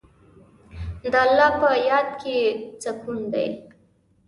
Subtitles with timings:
[1.11, 2.37] د الله په یاد کې
[2.83, 3.47] سکون دی.